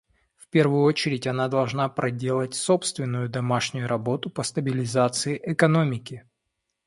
В 0.35 0.47
первую 0.49 0.81
очередь, 0.85 1.27
она 1.27 1.47
должна 1.47 1.87
проделать 1.87 2.55
собственную 2.55 3.29
домашнюю 3.29 3.87
работу 3.87 4.31
по 4.31 4.41
стабилизации 4.41 5.39
экономики. 5.43 6.27